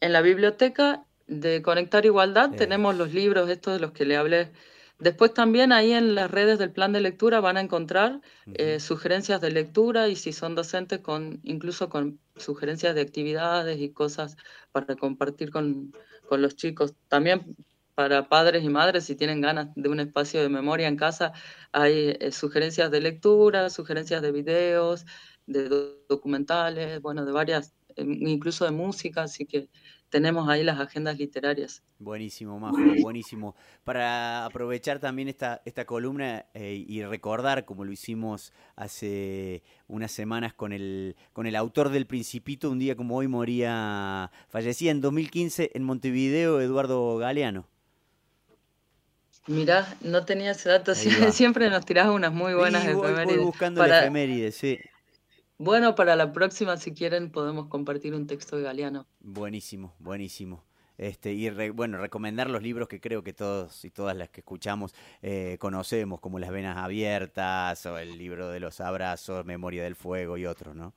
En 0.00 0.12
la 0.12 0.22
biblioteca 0.22 1.04
de 1.26 1.60
Conectar 1.60 2.04
Igualdad 2.06 2.50
tenemos 2.56 2.96
los 2.96 3.12
libros 3.12 3.48
estos 3.50 3.74
de 3.74 3.80
los 3.80 3.92
que 3.92 4.04
le 4.04 4.16
hablé. 4.16 4.50
Después 4.98 5.32
también 5.32 5.70
ahí 5.72 5.92
en 5.92 6.14
las 6.16 6.30
redes 6.30 6.58
del 6.58 6.72
plan 6.72 6.92
de 6.92 7.00
lectura 7.00 7.40
van 7.40 7.56
a 7.56 7.60
encontrar 7.60 8.20
eh, 8.54 8.80
sugerencias 8.80 9.40
de 9.40 9.52
lectura 9.52 10.08
y 10.08 10.16
si 10.16 10.32
son 10.32 10.56
docentes, 10.56 10.98
con, 11.00 11.40
incluso 11.44 11.88
con 11.88 12.18
sugerencias 12.36 12.96
de 12.96 13.02
actividades 13.02 13.80
y 13.80 13.90
cosas 13.90 14.36
para 14.72 14.96
compartir 14.96 15.50
con, 15.50 15.92
con 16.28 16.42
los 16.42 16.56
chicos. 16.56 16.94
También 17.06 17.56
para 17.94 18.28
padres 18.28 18.62
y 18.64 18.68
madres, 18.68 19.04
si 19.04 19.16
tienen 19.16 19.40
ganas 19.40 19.68
de 19.74 19.88
un 19.88 20.00
espacio 20.00 20.40
de 20.42 20.48
memoria 20.48 20.88
en 20.88 20.96
casa, 20.96 21.32
hay 21.72 22.16
eh, 22.20 22.32
sugerencias 22.32 22.90
de 22.90 23.00
lectura, 23.00 23.70
sugerencias 23.70 24.22
de 24.22 24.32
videos, 24.32 25.04
de 25.46 25.96
documentales, 26.08 27.00
bueno, 27.02 27.24
de 27.24 27.32
varias, 27.32 27.74
incluso 27.96 28.64
de 28.64 28.70
música, 28.70 29.22
así 29.22 29.46
que 29.46 29.68
tenemos 30.10 30.48
ahí 30.48 30.64
las 30.64 30.80
agendas 30.80 31.18
literarias. 31.18 31.82
Buenísimo, 31.98 32.58
Majo, 32.58 32.78
buenísimo. 33.00 33.54
Para 33.84 34.44
aprovechar 34.44 34.98
también 34.98 35.28
esta, 35.28 35.62
esta 35.64 35.84
columna 35.84 36.46
eh, 36.54 36.84
y 36.86 37.02
recordar, 37.04 37.64
como 37.64 37.84
lo 37.84 37.92
hicimos 37.92 38.52
hace 38.76 39.62
unas 39.86 40.12
semanas 40.12 40.54
con 40.54 40.72
el, 40.72 41.16
con 41.32 41.46
el 41.46 41.56
autor 41.56 41.90
del 41.90 42.06
Principito, 42.06 42.70
un 42.70 42.78
día 42.78 42.96
como 42.96 43.16
hoy 43.16 43.28
moría, 43.28 44.30
fallecía 44.48 44.90
en 44.90 45.00
2015 45.00 45.72
en 45.74 45.82
Montevideo 45.84 46.60
Eduardo 46.60 47.16
Galeano. 47.18 47.66
Mirá, 49.46 49.96
no 50.02 50.24
tenía 50.26 50.50
ese 50.50 50.68
dato, 50.68 50.94
siempre 51.32 51.70
nos 51.70 51.84
tirás 51.86 52.08
unas 52.08 52.32
muy 52.32 52.52
buenas 52.54 52.84
efemérides. 52.84 53.40
buscando 53.44 53.84
efemérides, 53.84 54.54
sí. 54.54 54.78
Bueno, 55.58 55.96
para 55.96 56.14
la 56.14 56.32
próxima, 56.32 56.76
si 56.76 56.94
quieren, 56.94 57.30
podemos 57.30 57.66
compartir 57.66 58.14
un 58.14 58.28
texto 58.28 58.56
de 58.56 58.62
Galeano. 58.62 59.06
Buenísimo, 59.18 59.92
buenísimo. 59.98 60.62
Este, 60.96 61.32
y 61.32 61.50
bueno, 61.70 61.98
recomendar 61.98 62.48
los 62.48 62.62
libros 62.62 62.88
que 62.88 63.00
creo 63.00 63.22
que 63.24 63.32
todos 63.32 63.84
y 63.84 63.90
todas 63.90 64.16
las 64.16 64.28
que 64.30 64.40
escuchamos 64.40 64.94
eh, 65.20 65.56
conocemos, 65.60 66.20
como 66.20 66.38
Las 66.38 66.50
Venas 66.50 66.76
Abiertas 66.76 67.84
o 67.86 67.98
el 67.98 68.18
libro 68.18 68.50
de 68.50 68.60
los 68.60 68.80
abrazos, 68.80 69.44
Memoria 69.44 69.82
del 69.82 69.96
Fuego 69.96 70.36
y 70.36 70.46
otros, 70.46 70.76
¿no? 70.76 70.92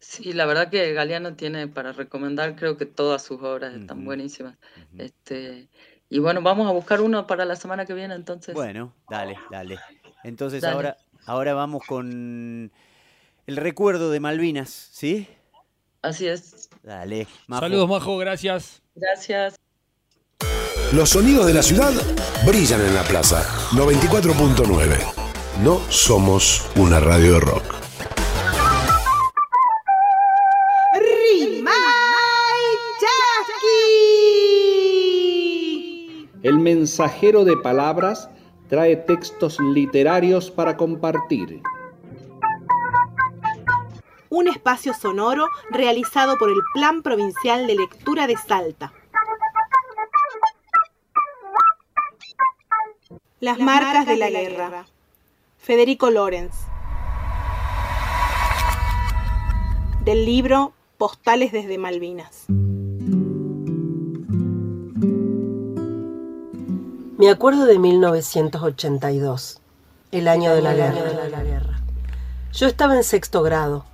Sí, 0.00 0.32
la 0.32 0.46
verdad 0.46 0.68
que 0.68 0.92
Galeano 0.92 1.34
tiene 1.34 1.66
para 1.66 1.92
recomendar, 1.92 2.56
creo 2.56 2.76
que 2.76 2.86
todas 2.86 3.22
sus 3.22 3.40
obras 3.42 3.74
están 3.74 4.04
buenísimas. 4.04 4.58
este, 4.98 5.68
y 6.10 6.18
bueno, 6.18 6.42
vamos 6.42 6.68
a 6.68 6.72
buscar 6.72 7.00
uno 7.00 7.26
para 7.26 7.44
la 7.44 7.56
semana 7.56 7.86
que 7.86 7.94
viene 7.94 8.14
entonces. 8.14 8.54
Bueno, 8.54 8.92
dale, 9.08 9.36
dale. 9.50 9.78
Entonces 10.22 10.62
ahora, 10.62 10.96
ahora 11.26 11.54
vamos 11.54 11.82
con 11.86 12.70
el 13.46 13.56
recuerdo 13.56 14.10
de 14.10 14.20
Malvinas, 14.20 14.88
¿sí? 14.92 15.28
Así 16.02 16.26
es. 16.26 16.68
Dale. 16.82 17.26
Saludos, 17.48 17.88
Majo, 17.88 18.18
gracias. 18.18 18.82
Gracias. 18.94 19.56
Los 20.92 21.10
sonidos 21.10 21.46
de 21.46 21.54
la 21.54 21.62
ciudad 21.62 21.92
brillan 22.46 22.80
en 22.80 22.94
la 22.94 23.02
plaza. 23.02 23.42
94.9. 23.72 24.96
No 25.62 25.80
somos 25.90 26.70
una 26.76 27.00
radio 27.00 27.34
de 27.34 27.40
rock. 27.40 27.74
El 36.42 36.58
mensajero 36.58 37.42
de 37.46 37.56
palabras 37.56 38.28
trae 38.68 38.96
textos 38.96 39.58
literarios 39.58 40.50
para 40.50 40.76
compartir 40.76 41.62
un 44.34 44.48
espacio 44.48 44.94
sonoro 44.94 45.46
realizado 45.70 46.36
por 46.38 46.50
el 46.50 46.58
Plan 46.72 47.02
Provincial 47.02 47.68
de 47.68 47.76
Lectura 47.76 48.26
de 48.26 48.36
Salta. 48.36 48.92
Las 53.38 53.60
marcas 53.60 54.06
de 54.06 54.16
la 54.16 54.30
guerra. 54.30 54.86
Federico 55.58 56.10
Lorenz. 56.10 56.52
Del 60.04 60.24
libro 60.24 60.72
Postales 60.98 61.52
desde 61.52 61.78
Malvinas. 61.78 62.46
Me 67.18 67.30
acuerdo 67.30 67.66
de 67.66 67.78
1982, 67.78 69.60
el 70.10 70.26
año 70.26 70.52
de 70.52 70.60
la 70.60 70.74
guerra. 70.74 71.80
Yo 72.52 72.66
estaba 72.66 72.96
en 72.96 73.04
sexto 73.04 73.42
grado 73.42 73.84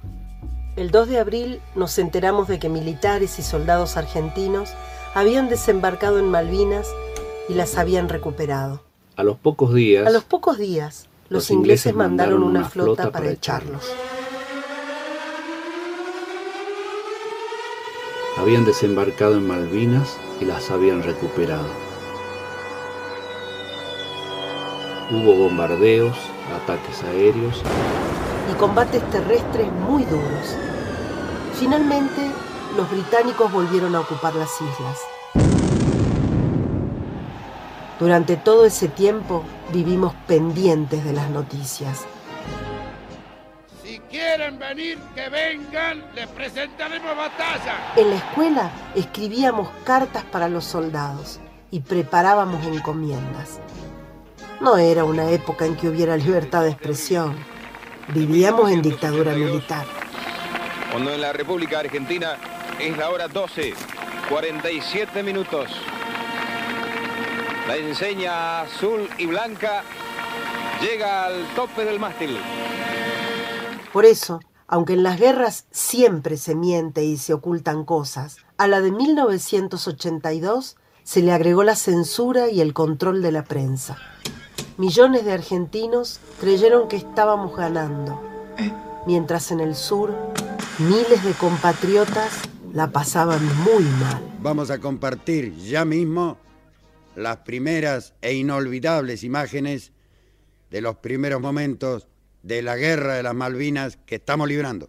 el 0.80 0.90
2 0.90 1.08
de 1.08 1.18
abril 1.18 1.60
nos 1.74 1.98
enteramos 1.98 2.48
de 2.48 2.58
que 2.58 2.70
militares 2.70 3.38
y 3.38 3.42
soldados 3.42 3.98
argentinos 3.98 4.70
habían 5.12 5.50
desembarcado 5.50 6.18
en 6.18 6.30
Malvinas 6.30 6.88
y 7.50 7.54
las 7.54 7.76
habían 7.76 8.08
recuperado. 8.08 8.82
A 9.14 9.22
los 9.22 9.36
pocos 9.36 9.74
días. 9.74 10.06
A 10.06 10.10
los 10.10 10.24
pocos 10.24 10.56
días, 10.56 11.06
los, 11.28 11.50
ingleses, 11.50 11.94
mandaron 11.94 12.42
una, 12.42 12.66
flota, 12.66 13.10
para, 13.10 13.28
echarlos. 13.28 13.92
Habían 18.38 18.64
desembarcado 18.64 19.34
en 19.34 19.46
Malvinas 19.46 20.16
y 20.40 20.46
las 20.46 20.70
habían 20.70 21.02
recuperado. 21.02 21.68
Hubo 25.10 25.34
bombardeos, 25.34 26.16
ataques 26.54 27.02
aéreos 27.02 27.62
y 28.50 28.54
combates 28.54 29.02
terrestres 29.10 29.70
muy 29.72 30.04
duros. 30.04 30.56
Finalmente, 31.54 32.30
los 32.76 32.90
británicos 32.90 33.52
volvieron 33.52 33.94
a 33.94 34.00
ocupar 34.00 34.34
las 34.34 34.50
islas. 34.60 34.98
Durante 37.98 38.36
todo 38.36 38.64
ese 38.64 38.88
tiempo 38.88 39.44
vivimos 39.72 40.14
pendientes 40.26 41.04
de 41.04 41.12
las 41.12 41.28
noticias. 41.30 42.06
quieren 44.08 44.58
venir, 44.58 44.98
que 45.14 45.28
vengan, 45.28 46.02
les 46.14 46.26
presentaremos 46.28 47.16
batalla. 47.16 47.92
En 47.96 48.10
la 48.10 48.16
escuela 48.16 48.70
escribíamos 48.94 49.68
cartas 49.84 50.24
para 50.24 50.48
los 50.48 50.64
soldados 50.64 51.38
y 51.70 51.80
preparábamos 51.80 52.64
encomiendas. 52.66 53.60
No 54.60 54.78
era 54.78 55.04
una 55.04 55.30
época 55.30 55.66
en 55.66 55.76
que 55.76 55.88
hubiera 55.88 56.16
libertad 56.16 56.62
de 56.62 56.70
expresión. 56.70 57.36
Vivíamos 58.14 58.70
en 58.70 58.82
dictadura 58.82 59.34
militar. 59.34 59.86
Cuando 60.90 61.12
en 61.12 61.20
la 61.20 61.32
República 61.32 61.78
Argentina 61.78 62.36
es 62.80 62.98
la 62.98 63.10
hora 63.10 63.28
12, 63.28 63.72
47 64.28 65.22
minutos. 65.22 65.70
La 67.68 67.76
enseña 67.76 68.62
azul 68.62 69.08
y 69.16 69.26
blanca 69.26 69.84
llega 70.82 71.26
al 71.26 71.46
tope 71.54 71.84
del 71.84 72.00
mástil. 72.00 72.36
Por 73.92 74.04
eso, 74.04 74.40
aunque 74.66 74.94
en 74.94 75.04
las 75.04 75.20
guerras 75.20 75.66
siempre 75.70 76.36
se 76.36 76.56
miente 76.56 77.04
y 77.04 77.16
se 77.16 77.32
ocultan 77.32 77.84
cosas, 77.84 78.38
a 78.56 78.66
la 78.66 78.80
de 78.80 78.90
1982 78.90 80.76
se 81.04 81.22
le 81.22 81.32
agregó 81.32 81.62
la 81.62 81.76
censura 81.76 82.48
y 82.48 82.60
el 82.60 82.72
control 82.72 83.22
de 83.22 83.30
la 83.30 83.44
prensa. 83.44 83.98
Millones 84.80 85.26
de 85.26 85.32
argentinos 85.34 86.20
creyeron 86.40 86.88
que 86.88 86.96
estábamos 86.96 87.54
ganando, 87.54 88.18
mientras 89.06 89.50
en 89.52 89.60
el 89.60 89.74
sur 89.74 90.16
miles 90.78 91.22
de 91.22 91.32
compatriotas 91.32 92.32
la 92.72 92.90
pasaban 92.90 93.44
muy 93.62 93.84
mal. 93.84 94.22
Vamos 94.40 94.70
a 94.70 94.78
compartir 94.78 95.54
ya 95.54 95.84
mismo 95.84 96.38
las 97.14 97.36
primeras 97.40 98.14
e 98.22 98.32
inolvidables 98.32 99.22
imágenes 99.22 99.92
de 100.70 100.80
los 100.80 100.96
primeros 100.96 101.42
momentos 101.42 102.08
de 102.42 102.62
la 102.62 102.76
guerra 102.76 103.16
de 103.16 103.22
las 103.22 103.34
Malvinas 103.34 103.98
que 104.06 104.14
estamos 104.14 104.48
librando. 104.48 104.88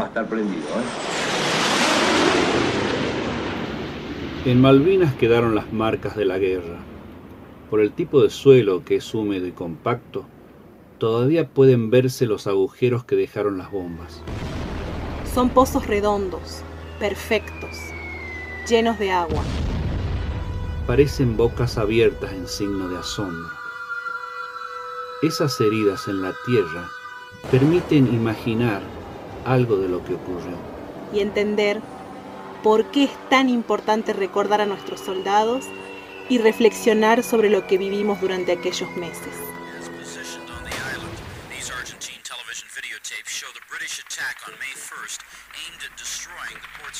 Va 0.00 0.04
a 0.06 0.08
estar 0.08 0.26
prendido, 0.26 0.62
¿eh? 0.62 0.84
En 4.46 4.62
Malvinas 4.62 5.14
quedaron 5.16 5.54
las 5.54 5.70
marcas 5.74 6.16
de 6.16 6.24
la 6.24 6.38
guerra. 6.38 6.85
Por 7.70 7.80
el 7.80 7.92
tipo 7.92 8.22
de 8.22 8.30
suelo 8.30 8.84
que 8.84 8.96
es 8.96 9.14
húmedo 9.14 9.46
y 9.46 9.52
compacto, 9.52 10.24
todavía 10.98 11.48
pueden 11.48 11.90
verse 11.90 12.26
los 12.26 12.46
agujeros 12.46 13.04
que 13.04 13.16
dejaron 13.16 13.58
las 13.58 13.72
bombas. 13.72 14.22
Son 15.34 15.50
pozos 15.50 15.86
redondos, 15.86 16.62
perfectos, 17.00 17.76
llenos 18.68 18.98
de 19.00 19.10
agua. 19.10 19.42
Parecen 20.86 21.36
bocas 21.36 21.76
abiertas 21.76 22.32
en 22.32 22.46
signo 22.46 22.88
de 22.88 22.98
asombro. 22.98 23.50
Esas 25.22 25.60
heridas 25.60 26.06
en 26.06 26.22
la 26.22 26.32
tierra 26.46 26.88
permiten 27.50 28.06
imaginar 28.14 28.80
algo 29.44 29.76
de 29.78 29.88
lo 29.88 30.04
que 30.04 30.14
ocurrió. 30.14 30.56
Y 31.12 31.18
entender 31.18 31.80
por 32.62 32.84
qué 32.86 33.04
es 33.04 33.28
tan 33.28 33.48
importante 33.48 34.12
recordar 34.12 34.60
a 34.60 34.66
nuestros 34.66 35.00
soldados 35.00 35.66
y 36.28 36.38
reflexionar 36.38 37.22
sobre 37.22 37.50
lo 37.50 37.66
que 37.66 37.78
vivimos 37.78 38.20
durante 38.20 38.52
aquellos 38.52 38.94
meses. 38.96 39.34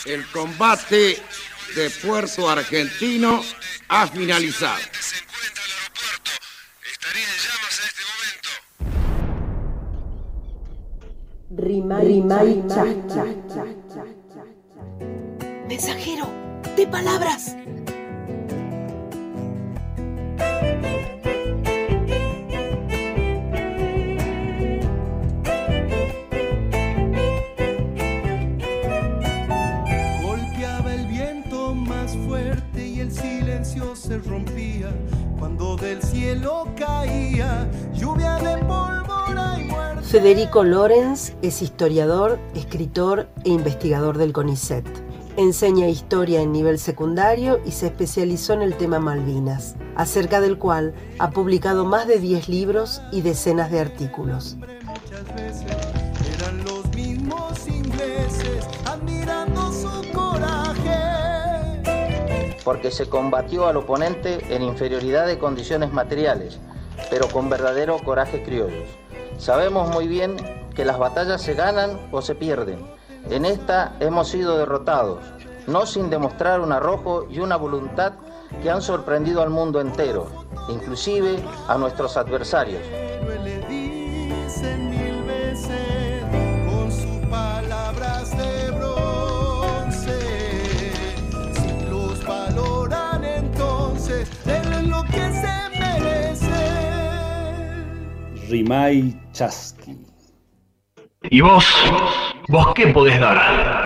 El 0.04 0.24
combate 0.26 1.20
de 1.74 1.90
Puerto 1.90 2.48
Argentino 2.48 3.42
ha 3.88 4.06
finalizado. 4.06 4.82
Rimay, 11.50 12.22
Mensajero 15.68 16.28
de 16.76 16.86
palabras. 16.86 17.56
Federico 40.16 40.64
Lorenz 40.64 41.34
es 41.42 41.60
historiador, 41.60 42.38
escritor 42.54 43.28
e 43.44 43.50
investigador 43.50 44.16
del 44.16 44.32
CONICET. 44.32 44.86
Enseña 45.36 45.88
historia 45.88 46.40
en 46.40 46.52
nivel 46.52 46.78
secundario 46.78 47.60
y 47.66 47.72
se 47.72 47.88
especializó 47.88 48.54
en 48.54 48.62
el 48.62 48.78
tema 48.78 48.98
Malvinas, 48.98 49.76
acerca 49.94 50.40
del 50.40 50.56
cual 50.56 50.94
ha 51.18 51.32
publicado 51.32 51.84
más 51.84 52.08
de 52.08 52.18
10 52.18 52.48
libros 52.48 53.02
y 53.12 53.20
decenas 53.20 53.70
de 53.70 53.78
artículos. 53.78 54.56
Porque 62.64 62.90
se 62.90 63.06
combatió 63.10 63.66
al 63.66 63.76
oponente 63.76 64.38
en 64.48 64.62
inferioridad 64.62 65.26
de 65.26 65.38
condiciones 65.38 65.92
materiales, 65.92 66.58
pero 67.10 67.28
con 67.28 67.50
verdadero 67.50 67.98
coraje 67.98 68.42
criollos. 68.42 68.88
Sabemos 69.38 69.88
muy 69.90 70.08
bien 70.08 70.36
que 70.74 70.84
las 70.84 70.98
batallas 70.98 71.42
se 71.42 71.54
ganan 71.54 72.08
o 72.10 72.22
se 72.22 72.34
pierden. 72.34 72.86
En 73.30 73.44
esta 73.44 73.94
hemos 74.00 74.28
sido 74.28 74.56
derrotados, 74.56 75.20
no 75.66 75.84
sin 75.84 76.10
demostrar 76.10 76.60
un 76.60 76.72
arrojo 76.72 77.26
y 77.28 77.40
una 77.40 77.56
voluntad 77.56 78.12
que 78.62 78.70
han 78.70 78.80
sorprendido 78.80 79.42
al 79.42 79.50
mundo 79.50 79.80
entero, 79.80 80.26
inclusive 80.68 81.42
a 81.68 81.76
nuestros 81.76 82.16
adversarios. 82.16 82.82
Rimay 98.48 99.14
Chasqui. 99.32 99.96
¿Y 101.30 101.40
vos? 101.40 101.64
¿Vos 102.48 102.66
qué 102.74 102.88
podés 102.88 103.18
dar? 103.20 103.84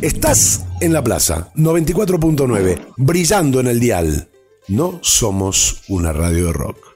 Estás 0.00 0.66
en 0.80 0.92
la 0.92 1.02
plaza 1.02 1.52
94.9, 1.54 2.94
brillando 2.96 3.60
en 3.60 3.68
el 3.68 3.80
dial. 3.80 4.28
No 4.68 4.98
somos 5.02 5.82
una 5.88 6.12
radio 6.12 6.46
de 6.46 6.52
rock. 6.52 6.91